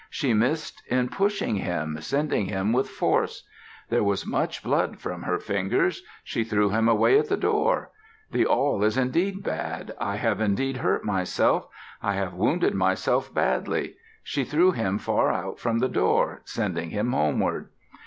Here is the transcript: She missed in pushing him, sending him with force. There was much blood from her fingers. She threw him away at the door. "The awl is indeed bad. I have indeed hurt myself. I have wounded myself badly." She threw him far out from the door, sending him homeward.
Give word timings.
She 0.09 0.33
missed 0.33 0.81
in 0.87 1.09
pushing 1.09 1.57
him, 1.57 1.95
sending 2.01 2.47
him 2.47 2.73
with 2.73 2.89
force. 2.89 3.43
There 3.89 4.03
was 4.03 4.25
much 4.25 4.63
blood 4.63 4.99
from 4.99 5.21
her 5.21 5.37
fingers. 5.37 6.01
She 6.23 6.43
threw 6.43 6.71
him 6.71 6.89
away 6.89 7.19
at 7.19 7.29
the 7.29 7.37
door. 7.37 7.91
"The 8.31 8.47
awl 8.47 8.83
is 8.83 8.97
indeed 8.97 9.43
bad. 9.43 9.93
I 9.99 10.15
have 10.15 10.41
indeed 10.41 10.77
hurt 10.77 11.05
myself. 11.05 11.67
I 12.01 12.13
have 12.13 12.33
wounded 12.33 12.73
myself 12.73 13.31
badly." 13.31 13.97
She 14.23 14.43
threw 14.43 14.71
him 14.71 14.97
far 14.97 15.29
out 15.31 15.59
from 15.59 15.77
the 15.77 15.87
door, 15.87 16.41
sending 16.45 16.89
him 16.89 17.13
homeward. 17.13 17.69